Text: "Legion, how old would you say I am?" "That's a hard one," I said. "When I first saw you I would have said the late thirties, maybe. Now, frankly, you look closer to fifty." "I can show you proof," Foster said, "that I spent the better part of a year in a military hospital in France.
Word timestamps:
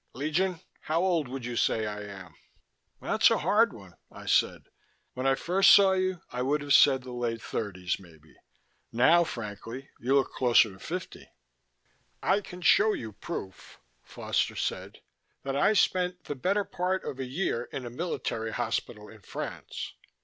"Legion, 0.15 0.59
how 0.85 0.99
old 1.03 1.27
would 1.27 1.45
you 1.45 1.55
say 1.55 1.85
I 1.85 2.01
am?" 2.01 2.33
"That's 2.99 3.29
a 3.29 3.37
hard 3.37 3.71
one," 3.71 3.93
I 4.11 4.25
said. 4.25 4.63
"When 5.13 5.27
I 5.27 5.35
first 5.35 5.69
saw 5.71 5.91
you 5.91 6.23
I 6.31 6.41
would 6.41 6.61
have 6.61 6.73
said 6.73 7.03
the 7.03 7.11
late 7.11 7.39
thirties, 7.39 7.99
maybe. 7.99 8.35
Now, 8.91 9.23
frankly, 9.23 9.91
you 9.99 10.15
look 10.15 10.33
closer 10.33 10.73
to 10.73 10.79
fifty." 10.79 11.29
"I 12.23 12.41
can 12.41 12.63
show 12.63 12.93
you 12.93 13.11
proof," 13.13 13.79
Foster 14.01 14.55
said, 14.55 15.01
"that 15.43 15.55
I 15.55 15.73
spent 15.73 16.23
the 16.23 16.33
better 16.33 16.63
part 16.63 17.05
of 17.05 17.19
a 17.19 17.25
year 17.25 17.65
in 17.65 17.85
a 17.85 17.91
military 17.91 18.53
hospital 18.53 19.07
in 19.07 19.21
France. 19.21 19.93